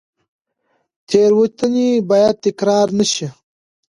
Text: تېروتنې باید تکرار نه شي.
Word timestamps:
تېروتنې 1.07 1.89
باید 2.09 2.35
تکرار 2.45 2.87
نه 2.97 3.05
شي. 3.13 3.27